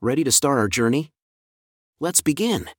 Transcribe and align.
Ready 0.00 0.22
to 0.22 0.30
start 0.30 0.58
our 0.58 0.68
journey? 0.68 1.10
Let's 1.98 2.20
begin. 2.20 2.70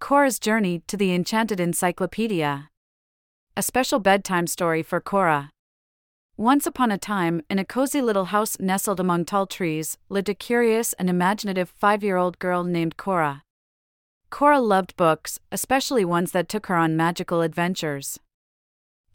Cora's 0.00 0.40
Journey 0.40 0.82
to 0.88 0.96
the 0.96 1.14
Enchanted 1.14 1.60
Encyclopedia. 1.60 2.68
A 3.56 3.62
special 3.62 4.00
bedtime 4.00 4.48
story 4.48 4.82
for 4.82 5.00
Cora. 5.00 5.50
Once 6.36 6.66
upon 6.66 6.90
a 6.90 6.98
time, 6.98 7.42
in 7.48 7.60
a 7.60 7.64
cozy 7.64 8.02
little 8.02 8.24
house 8.26 8.58
nestled 8.58 8.98
among 8.98 9.24
tall 9.24 9.46
trees, 9.46 9.98
lived 10.08 10.28
a 10.28 10.34
curious 10.34 10.94
and 10.94 11.08
imaginative 11.08 11.70
five 11.70 12.02
year 12.02 12.16
old 12.16 12.40
girl 12.40 12.64
named 12.64 12.96
Cora. 12.96 13.44
Cora 14.28 14.60
loved 14.60 14.96
books, 14.96 15.38
especially 15.52 16.04
ones 16.04 16.32
that 16.32 16.48
took 16.48 16.66
her 16.66 16.74
on 16.74 16.96
magical 16.96 17.40
adventures. 17.40 18.18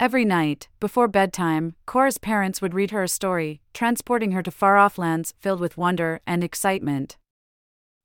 Every 0.02 0.26
night, 0.26 0.68
before 0.80 1.08
bedtime, 1.08 1.76
Cora's 1.86 2.18
parents 2.18 2.60
would 2.60 2.74
read 2.74 2.90
her 2.90 3.04
a 3.04 3.08
story, 3.08 3.62
transporting 3.72 4.32
her 4.32 4.42
to 4.42 4.50
far 4.50 4.80
off 4.80 4.98
lands 4.98 5.36
filled 5.38 5.60
with 5.60 5.78
wonder 5.78 6.22
and 6.26 6.44
excitement. 6.44 7.18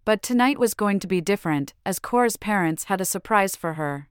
But 0.04 0.22
tonight 0.22 0.58
was 0.58 0.74
going 0.74 1.00
to 1.00 1.06
be 1.06 1.22
different, 1.22 1.72
as 1.86 1.98
Cora's 1.98 2.36
parents 2.36 2.84
had 2.84 3.00
a 3.00 3.06
surprise 3.06 3.56
for 3.56 3.74
her. 3.80 4.10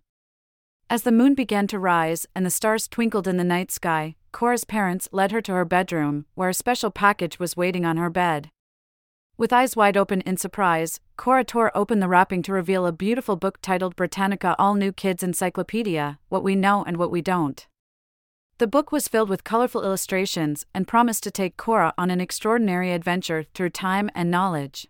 As 0.89 1.03
the 1.03 1.11
moon 1.11 1.35
began 1.35 1.67
to 1.67 1.77
rise 1.77 2.25
and 2.33 2.43
the 2.43 2.49
stars 2.49 2.87
twinkled 2.87 3.27
in 3.27 3.37
the 3.37 3.43
night 3.43 3.69
sky, 3.69 4.15
Cora's 4.31 4.63
parents 4.63 5.07
led 5.11 5.31
her 5.31 5.41
to 5.41 5.53
her 5.53 5.63
bedroom, 5.63 6.25
where 6.33 6.49
a 6.49 6.55
special 6.55 6.89
package 6.89 7.37
was 7.37 7.55
waiting 7.55 7.85
on 7.85 7.97
her 7.97 8.09
bed. 8.09 8.49
With 9.37 9.53
eyes 9.53 9.75
wide 9.75 9.95
open 9.95 10.21
in 10.21 10.37
surprise, 10.37 11.01
Cora 11.17 11.43
tore 11.43 11.71
open 11.77 11.99
the 11.99 12.07
wrapping 12.07 12.41
to 12.43 12.51
reveal 12.51 12.87
a 12.87 12.91
beautiful 12.91 13.35
book 13.35 13.59
titled 13.61 13.95
Britannica 13.95 14.55
All 14.57 14.73
New 14.73 14.91
Kids 14.91 15.21
Encyclopedia 15.21 16.17
What 16.29 16.41
We 16.41 16.55
Know 16.55 16.83
and 16.83 16.97
What 16.97 17.11
We 17.11 17.21
Don't. 17.21 17.67
The 18.57 18.67
book 18.67 18.89
was 18.89 19.09
filled 19.09 19.27
with 19.27 19.43
colorful 19.43 19.83
illustrations 19.83 20.65
and 20.73 20.87
promised 20.87 21.23
to 21.23 21.31
take 21.31 21.57
Cora 21.57 21.93
on 21.97 22.09
an 22.09 22.21
extraordinary 22.21 22.93
adventure 22.93 23.43
through 23.53 23.71
time 23.71 24.09
and 24.15 24.31
knowledge. 24.31 24.87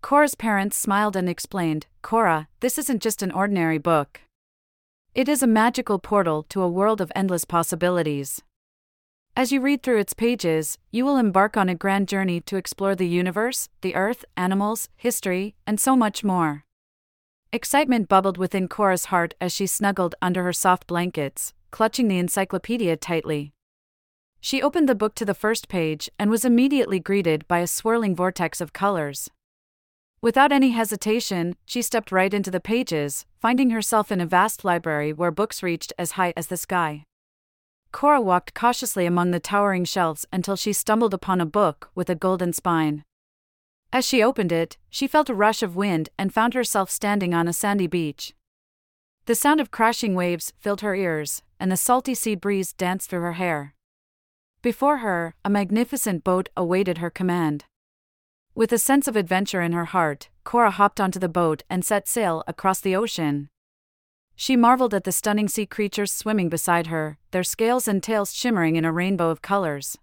Cora's 0.00 0.36
parents 0.36 0.76
smiled 0.76 1.16
and 1.16 1.28
explained 1.28 1.86
Cora, 2.02 2.46
this 2.60 2.78
isn't 2.78 3.02
just 3.02 3.20
an 3.20 3.32
ordinary 3.32 3.78
book. 3.78 4.20
It 5.12 5.28
is 5.28 5.42
a 5.42 5.48
magical 5.48 5.98
portal 5.98 6.44
to 6.50 6.62
a 6.62 6.68
world 6.68 7.00
of 7.00 7.10
endless 7.16 7.44
possibilities. 7.44 8.42
As 9.34 9.50
you 9.50 9.60
read 9.60 9.82
through 9.82 9.98
its 9.98 10.14
pages, 10.14 10.78
you 10.92 11.04
will 11.04 11.16
embark 11.16 11.56
on 11.56 11.68
a 11.68 11.74
grand 11.74 12.06
journey 12.06 12.40
to 12.42 12.56
explore 12.56 12.94
the 12.94 13.08
universe, 13.08 13.68
the 13.80 13.96
earth, 13.96 14.24
animals, 14.36 14.88
history, 14.94 15.56
and 15.66 15.80
so 15.80 15.96
much 15.96 16.22
more. 16.22 16.64
Excitement 17.52 18.08
bubbled 18.08 18.38
within 18.38 18.68
Cora's 18.68 19.06
heart 19.06 19.34
as 19.40 19.52
she 19.52 19.66
snuggled 19.66 20.14
under 20.22 20.44
her 20.44 20.52
soft 20.52 20.86
blankets, 20.86 21.54
clutching 21.70 22.08
the 22.08 22.18
encyclopedia 22.18 22.96
tightly. 22.96 23.52
She 24.40 24.62
opened 24.62 24.88
the 24.88 24.94
book 24.94 25.14
to 25.16 25.24
the 25.24 25.34
first 25.34 25.68
page 25.68 26.08
and 26.18 26.30
was 26.30 26.44
immediately 26.44 27.00
greeted 27.00 27.46
by 27.48 27.58
a 27.58 27.66
swirling 27.66 28.14
vortex 28.14 28.60
of 28.60 28.72
colors. 28.72 29.28
Without 30.20 30.50
any 30.50 30.70
hesitation, 30.70 31.54
she 31.64 31.82
stepped 31.82 32.10
right 32.10 32.34
into 32.34 32.50
the 32.50 32.60
pages, 32.60 33.24
finding 33.40 33.70
herself 33.70 34.10
in 34.10 34.20
a 34.20 34.26
vast 34.26 34.64
library 34.64 35.12
where 35.12 35.30
books 35.30 35.62
reached 35.62 35.92
as 35.98 36.12
high 36.12 36.32
as 36.36 36.48
the 36.48 36.56
sky. 36.56 37.04
Cora 37.92 38.20
walked 38.20 38.54
cautiously 38.54 39.06
among 39.06 39.30
the 39.30 39.40
towering 39.40 39.84
shelves 39.84 40.26
until 40.32 40.56
she 40.56 40.72
stumbled 40.72 41.14
upon 41.14 41.40
a 41.40 41.46
book 41.46 41.90
with 41.94 42.10
a 42.10 42.14
golden 42.14 42.52
spine. 42.52 43.04
As 43.92 44.04
she 44.04 44.22
opened 44.22 44.52
it, 44.52 44.76
she 44.90 45.06
felt 45.06 45.30
a 45.30 45.34
rush 45.34 45.62
of 45.62 45.76
wind 45.76 46.10
and 46.18 46.34
found 46.34 46.52
herself 46.52 46.90
standing 46.90 47.32
on 47.32 47.48
a 47.48 47.52
sandy 47.52 47.86
beach. 47.86 48.34
The 49.28 49.34
sound 49.34 49.60
of 49.60 49.70
crashing 49.70 50.14
waves 50.14 50.54
filled 50.58 50.80
her 50.80 50.94
ears, 50.94 51.42
and 51.60 51.70
the 51.70 51.76
salty 51.76 52.14
sea 52.14 52.34
breeze 52.34 52.72
danced 52.72 53.10
through 53.10 53.20
her 53.20 53.34
hair. 53.34 53.74
Before 54.62 54.98
her, 55.04 55.34
a 55.44 55.50
magnificent 55.50 56.24
boat 56.24 56.48
awaited 56.56 56.96
her 56.96 57.10
command. 57.10 57.66
With 58.54 58.72
a 58.72 58.78
sense 58.78 59.06
of 59.06 59.16
adventure 59.16 59.60
in 59.60 59.72
her 59.72 59.84
heart, 59.84 60.30
Cora 60.44 60.70
hopped 60.70 60.98
onto 60.98 61.18
the 61.18 61.28
boat 61.28 61.62
and 61.68 61.84
set 61.84 62.08
sail 62.08 62.42
across 62.46 62.80
the 62.80 62.96
ocean. 62.96 63.50
She 64.34 64.56
marveled 64.56 64.94
at 64.94 65.04
the 65.04 65.12
stunning 65.12 65.48
sea 65.48 65.66
creatures 65.66 66.10
swimming 66.10 66.48
beside 66.48 66.86
her, 66.86 67.18
their 67.30 67.44
scales 67.44 67.86
and 67.86 68.02
tails 68.02 68.32
shimmering 68.32 68.76
in 68.76 68.86
a 68.86 68.92
rainbow 68.92 69.28
of 69.28 69.42
colors. 69.42 69.98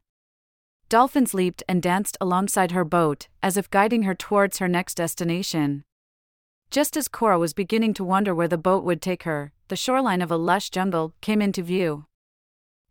Dolphins 0.88 1.34
leaped 1.34 1.64
and 1.68 1.81
danced 1.81 2.16
alongside 2.22 2.74
her 2.74 2.85
boat, 2.85 3.28
as 3.41 3.58
if 3.58 3.72
guiding 3.72 4.03
her 4.03 4.14
towards 4.14 4.59
her 4.59 4.68
next 4.68 4.94
destination. 4.94 5.84
Just 6.75 6.97
as 6.97 7.08
Cora 7.08 7.40
was 7.40 7.53
beginning 7.53 7.94
to 7.94 8.03
wonder 8.03 8.36
where 8.36 8.50
the 8.50 8.58
boat 8.58 8.84
would 8.84 9.02
take 9.02 9.24
her, 9.24 9.53
the 9.69 9.78
shoreline 9.78 10.22
of 10.22 10.30
a 10.30 10.36
lush 10.36 10.69
jungle 10.69 11.13
came 11.22 11.41
into 11.41 11.63
view. 11.63 12.06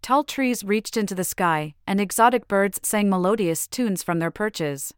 Tall 0.01 0.25
trees 0.25 0.65
reached 0.65 0.97
into 0.97 1.15
the 1.15 1.23
sky, 1.23 1.75
and 1.87 2.01
exotic 2.01 2.49
birds 2.49 2.81
sang 2.83 3.11
melodious 3.11 3.67
tunes 3.67 4.03
from 4.03 4.21
their 4.21 4.31
perches. 4.31 4.95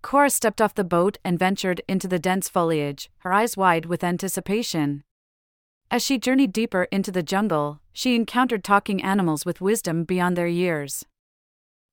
Cora 0.00 0.30
stepped 0.30 0.60
off 0.60 0.76
the 0.76 0.84
boat 0.84 1.18
and 1.24 1.40
ventured 1.40 1.80
into 1.88 2.06
the 2.06 2.20
dense 2.20 2.48
foliage, 2.48 3.10
her 3.24 3.32
eyes 3.32 3.56
wide 3.56 3.86
with 3.86 4.04
anticipation. 4.04 5.02
As 5.90 6.00
she 6.00 6.18
journeyed 6.18 6.52
deeper 6.52 6.84
into 6.92 7.10
the 7.10 7.24
jungle, 7.24 7.80
she 7.92 8.14
encountered 8.14 8.62
talking 8.62 9.02
animals 9.02 9.44
with 9.44 9.60
wisdom 9.60 10.04
beyond 10.04 10.36
their 10.36 10.46
years. 10.46 11.04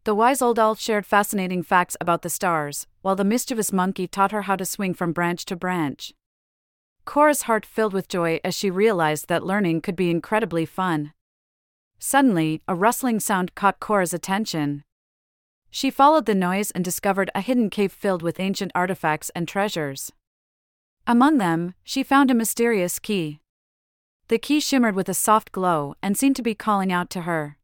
The 0.06 0.14
wise 0.14 0.40
old 0.40 0.60
owl 0.60 0.76
shared 0.76 1.04
fascinating 1.04 1.64
facts 1.64 1.98
about 2.00 2.22
the 2.22 2.30
stars, 2.30 2.86
while 3.02 3.16
the 3.16 3.24
mischievous 3.24 3.74
monkey 3.74 4.08
taught 4.08 4.32
her 4.32 4.44
how 4.44 4.56
to 4.56 4.64
swing 4.64 4.94
from 4.94 5.14
branch 5.14 5.46
to 5.46 5.56
branch. 5.56 6.14
Cora's 7.06 7.44
heart 7.44 7.66
filled 7.66 7.94
with 7.94 8.08
joy 8.08 8.40
as 8.44 8.54
she 8.54 8.70
realized 8.70 9.28
that 9.28 9.44
learning 9.44 9.82
could 9.82 9.96
be 9.96 10.12
incredibly 10.12 10.64
fun. 10.64 11.14
Suddenly, 11.98 12.62
a 12.68 12.76
rustling 12.76 13.20
sound 13.20 13.56
caught 13.56 13.80
Cora's 13.80 14.14
attention. 14.14 14.84
She 15.72 15.90
followed 15.90 16.28
the 16.28 16.36
noise 16.36 16.70
and 16.70 16.86
discovered 16.86 17.32
a 17.34 17.42
hidden 17.42 17.72
cave 17.72 17.92
filled 17.92 18.22
with 18.22 18.40
ancient 18.40 18.72
artifacts 18.76 19.32
and 19.36 19.48
treasures. 19.48 20.12
Among 21.08 21.40
them, 21.40 21.74
she 21.84 22.04
found 22.04 22.30
a 22.30 22.36
mysterious 22.36 23.00
key. 23.00 23.40
The 24.28 24.38
key 24.38 24.60
shimmered 24.60 24.96
with 24.96 25.10
a 25.10 25.16
soft 25.16 25.52
glow 25.52 25.96
and 26.04 26.16
seemed 26.16 26.36
to 26.36 26.44
be 26.44 26.54
calling 26.54 26.92
out 26.92 27.10
to 27.10 27.22
her. 27.22 27.58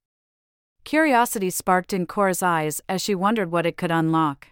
Curiosity 0.84 1.50
sparked 1.50 1.94
in 1.94 2.06
Cora's 2.06 2.44
eyes 2.44 2.82
as 2.90 3.02
she 3.02 3.16
wondered 3.16 3.52
what 3.52 3.66
it 3.66 3.78
could 3.78 3.92
unlock. 3.92 4.48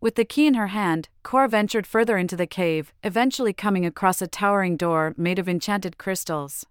With 0.00 0.14
the 0.14 0.24
key 0.24 0.46
in 0.46 0.54
her 0.54 0.68
hand, 0.68 1.08
Cora 1.22 1.48
ventured 1.48 1.86
further 1.86 2.16
into 2.16 2.36
the 2.36 2.46
cave, 2.46 2.92
eventually 3.04 3.52
coming 3.52 3.84
across 3.84 4.22
a 4.22 4.26
towering 4.26 4.76
door 4.76 5.14
made 5.16 5.38
of 5.38 5.48
enchanted 5.48 5.98
crystals. 5.98 6.64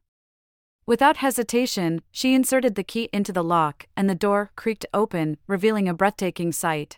Without 0.86 1.18
hesitation, 1.18 2.02
she 2.12 2.34
inserted 2.34 2.74
the 2.74 2.84
key 2.84 3.10
into 3.14 3.32
the 3.32 3.44
lock, 3.44 3.86
and 3.96 4.10
the 4.10 4.16
door 4.16 4.52
creaked 4.56 4.88
open, 4.94 5.38
revealing 5.46 5.88
a 5.88 5.94
breathtaking 5.94 6.52
sight. 6.52 6.98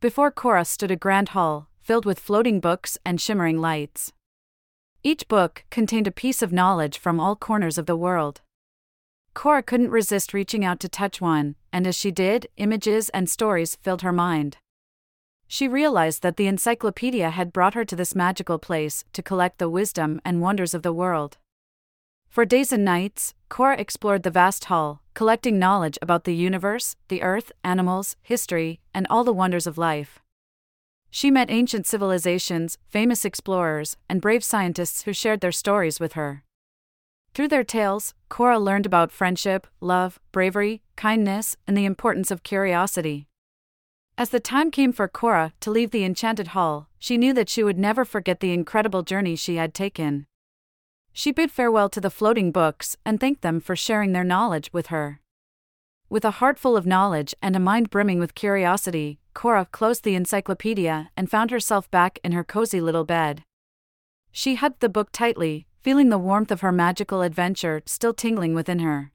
Before 0.00 0.30
Cora 0.30 0.66
stood 0.66 0.90
a 0.90 0.96
grand 0.96 1.30
hall, 1.30 1.68
filled 1.80 2.04
with 2.04 2.20
floating 2.20 2.60
books 2.60 2.98
and 3.04 3.18
shimmering 3.18 3.58
lights. 3.58 4.12
Each 5.02 5.26
book 5.26 5.64
contained 5.70 6.06
a 6.06 6.12
piece 6.12 6.42
of 6.42 6.52
knowledge 6.52 6.98
from 6.98 7.18
all 7.18 7.34
corners 7.34 7.78
of 7.78 7.86
the 7.86 7.96
world. 7.96 8.42
Cora 9.34 9.62
couldn't 9.62 9.90
resist 9.90 10.34
reaching 10.34 10.64
out 10.64 10.80
to 10.80 10.88
touch 10.88 11.20
one, 11.20 11.54
and 11.72 11.86
as 11.86 11.96
she 11.96 12.10
did, 12.10 12.48
images 12.56 13.08
and 13.10 13.30
stories 13.30 13.76
filled 13.76 14.02
her 14.02 14.12
mind. 14.12 14.58
She 15.46 15.66
realized 15.66 16.22
that 16.22 16.36
the 16.36 16.46
encyclopedia 16.46 17.30
had 17.30 17.52
brought 17.52 17.74
her 17.74 17.84
to 17.84 17.96
this 17.96 18.14
magical 18.14 18.58
place 18.58 19.04
to 19.12 19.22
collect 19.22 19.58
the 19.58 19.68
wisdom 19.68 20.20
and 20.24 20.40
wonders 20.40 20.74
of 20.74 20.82
the 20.82 20.92
world. 20.92 21.38
For 22.28 22.44
days 22.44 22.72
and 22.72 22.84
nights, 22.84 23.34
Cora 23.48 23.76
explored 23.76 24.22
the 24.22 24.30
vast 24.30 24.66
hall, 24.66 25.02
collecting 25.14 25.58
knowledge 25.58 25.98
about 26.00 26.22
the 26.22 26.34
universe, 26.34 26.94
the 27.08 27.22
earth, 27.22 27.50
animals, 27.64 28.14
history, 28.22 28.78
and 28.94 29.06
all 29.10 29.24
the 29.24 29.32
wonders 29.32 29.66
of 29.66 29.76
life. 29.76 30.20
She 31.10 31.30
met 31.32 31.50
ancient 31.50 31.88
civilizations, 31.88 32.78
famous 32.88 33.24
explorers, 33.24 33.96
and 34.08 34.20
brave 34.20 34.44
scientists 34.44 35.02
who 35.02 35.12
shared 35.12 35.40
their 35.40 35.50
stories 35.50 35.98
with 35.98 36.12
her. 36.12 36.44
Through 37.32 37.48
their 37.48 37.64
tales, 37.64 38.14
Cora 38.28 38.58
learned 38.58 38.86
about 38.86 39.12
friendship, 39.12 39.66
love, 39.80 40.18
bravery, 40.32 40.82
kindness, 40.96 41.56
and 41.66 41.76
the 41.76 41.84
importance 41.84 42.30
of 42.30 42.42
curiosity. 42.42 43.28
As 44.18 44.30
the 44.30 44.40
time 44.40 44.70
came 44.70 44.92
for 44.92 45.08
Cora 45.08 45.52
to 45.60 45.70
leave 45.70 45.92
the 45.92 46.04
enchanted 46.04 46.48
hall, 46.48 46.88
she 46.98 47.16
knew 47.16 47.32
that 47.32 47.48
she 47.48 47.62
would 47.62 47.78
never 47.78 48.04
forget 48.04 48.40
the 48.40 48.52
incredible 48.52 49.02
journey 49.02 49.36
she 49.36 49.56
had 49.56 49.72
taken. 49.72 50.26
She 51.12 51.32
bid 51.32 51.50
farewell 51.50 51.88
to 51.90 52.00
the 52.00 52.10
floating 52.10 52.52
books 52.52 52.96
and 53.06 53.18
thanked 53.18 53.42
them 53.42 53.60
for 53.60 53.74
sharing 53.74 54.12
their 54.12 54.24
knowledge 54.24 54.70
with 54.72 54.88
her. 54.88 55.20
With 56.08 56.24
a 56.24 56.32
heart 56.32 56.58
full 56.58 56.76
of 56.76 56.86
knowledge 56.86 57.34
and 57.40 57.54
a 57.54 57.60
mind 57.60 57.88
brimming 57.90 58.18
with 58.18 58.34
curiosity, 58.34 59.20
Cora 59.32 59.66
closed 59.70 60.02
the 60.02 60.16
encyclopedia 60.16 61.10
and 61.16 61.30
found 61.30 61.52
herself 61.52 61.90
back 61.90 62.18
in 62.24 62.32
her 62.32 62.44
cozy 62.44 62.80
little 62.80 63.04
bed. 63.04 63.44
She 64.32 64.56
hugged 64.56 64.80
the 64.80 64.88
book 64.88 65.10
tightly, 65.12 65.66
feeling 65.82 66.08
the 66.08 66.18
warmth 66.18 66.50
of 66.50 66.60
her 66.60 66.72
magical 66.72 67.22
adventure 67.22 67.82
still 67.86 68.12
tingling 68.14 68.54
within 68.54 68.80
her. 68.80 69.12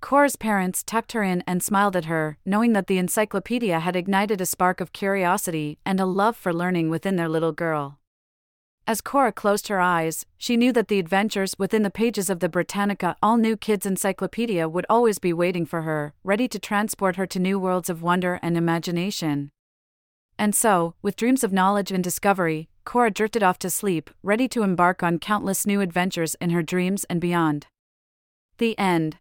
Cora's 0.00 0.36
parents 0.36 0.82
tucked 0.82 1.12
her 1.12 1.22
in 1.22 1.42
and 1.46 1.62
smiled 1.62 1.96
at 1.96 2.04
her, 2.04 2.38
knowing 2.44 2.72
that 2.72 2.86
the 2.86 2.98
encyclopedia 2.98 3.80
had 3.80 3.96
ignited 3.96 4.40
a 4.40 4.46
spark 4.46 4.80
of 4.80 4.92
curiosity 4.92 5.78
and 5.84 5.98
a 5.98 6.06
love 6.06 6.36
for 6.36 6.52
learning 6.52 6.88
within 6.88 7.16
their 7.16 7.28
little 7.28 7.52
girl. 7.52 7.98
As 8.86 9.02
Cora 9.02 9.32
closed 9.32 9.68
her 9.68 9.80
eyes, 9.80 10.24
she 10.38 10.56
knew 10.56 10.72
that 10.72 10.88
the 10.88 10.98
adventures 10.98 11.54
within 11.58 11.82
the 11.82 11.90
pages 11.90 12.30
of 12.30 12.40
the 12.40 12.48
Britannica 12.48 13.16
All 13.22 13.36
New 13.36 13.56
Kids 13.56 13.84
Encyclopedia 13.84 14.68
would 14.68 14.86
always 14.88 15.18
be 15.18 15.32
waiting 15.32 15.66
for 15.66 15.82
her, 15.82 16.14
ready 16.24 16.48
to 16.48 16.58
transport 16.58 17.16
her 17.16 17.26
to 17.26 17.38
new 17.38 17.58
worlds 17.58 17.90
of 17.90 18.02
wonder 18.02 18.38
and 18.40 18.56
imagination. 18.56 19.50
And 20.38 20.54
so, 20.54 20.94
with 21.02 21.16
dreams 21.16 21.44
of 21.44 21.52
knowledge 21.52 21.90
and 21.90 22.02
discovery, 22.02 22.70
Cora 22.88 23.10
drifted 23.10 23.42
off 23.42 23.58
to 23.58 23.68
sleep, 23.68 24.08
ready 24.22 24.48
to 24.48 24.62
embark 24.62 25.02
on 25.02 25.18
countless 25.18 25.66
new 25.66 25.82
adventures 25.82 26.34
in 26.40 26.48
her 26.48 26.62
dreams 26.62 27.04
and 27.10 27.20
beyond. 27.20 27.66
The 28.56 28.78
end. 28.78 29.18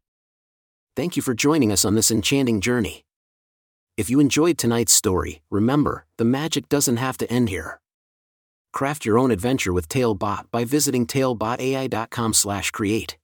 Thank 0.96 1.18
you 1.18 1.22
for 1.22 1.34
joining 1.34 1.74
us 1.74 1.84
on 1.84 1.94
this 1.94 2.10
enchanting 2.10 2.62
journey. 2.62 3.04
If 3.98 4.10
you 4.10 4.22
enjoyed 4.22 4.58
tonight's 4.58 4.94
story, 4.94 5.42
remember, 5.52 6.06
the 6.18 6.24
magic 6.24 6.70
doesn't 6.70 6.96
have 6.96 7.18
to 7.18 7.30
end 7.30 7.50
here. 7.50 7.82
Craft 8.72 9.04
your 9.04 9.20
own 9.20 9.32
adventure 9.32 9.74
with 9.74 9.90
Talebot 9.90 10.50
by 10.50 10.64
visiting 10.64 11.06
talebotai.com/create. 11.06 13.18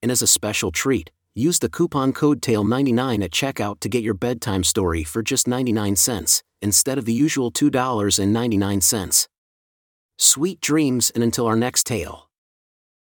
And 0.00 0.10
as 0.10 0.22
a 0.22 0.26
special 0.26 0.72
treat, 0.72 1.10
use 1.34 1.58
the 1.58 1.68
coupon 1.68 2.14
code 2.14 2.40
TALE99 2.40 3.22
at 3.22 3.30
checkout 3.30 3.80
to 3.80 3.90
get 3.90 4.02
your 4.02 4.14
bedtime 4.14 4.64
story 4.64 5.04
for 5.04 5.22
just 5.22 5.46
99 5.46 5.96
cents 5.96 6.42
instead 6.62 6.96
of 6.96 7.04
the 7.04 7.12
usual 7.12 7.50
$2.99. 7.50 9.28
Sweet 10.22 10.60
dreams 10.60 11.10
and 11.14 11.24
until 11.24 11.46
our 11.46 11.56
next 11.56 11.86
tale. 11.86 12.29